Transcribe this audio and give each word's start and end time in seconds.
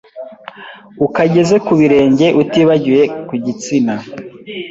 ukageze 1.05 1.55
ku 1.65 1.71
birenge 1.79 2.27
utibagiwe 2.41 3.01
ku 3.27 3.35
gitsina 3.45 3.93